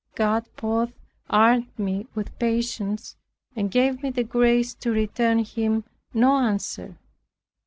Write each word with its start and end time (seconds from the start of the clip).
God 0.15 0.47
both 0.55 0.93
armed 1.29 1.77
me 1.77 2.07
with 2.15 2.39
patience 2.39 3.17
and 3.55 3.69
gave 3.69 4.01
me 4.01 4.09
the 4.09 4.23
grace 4.23 4.73
to 4.73 4.89
return 4.91 5.45
him 5.45 5.83
no 6.11 6.37
answer. 6.37 6.97